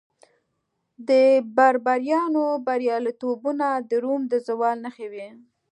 [1.07, 1.11] د
[1.57, 5.29] بربریانو بریالیتوبونه د روم د زوال نښې وې